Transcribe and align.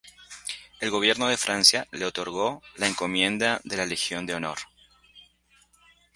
El 0.79 0.89
Gobierno 0.89 1.27
de 1.27 1.37
Francia 1.37 1.87
le 1.91 2.05
otorgó 2.05 2.63
la 2.75 2.87
Encomienda 2.87 3.61
de 3.63 3.77
la 3.77 3.85
Legión 3.85 4.25
de 4.25 4.33
Honor. 4.33 4.57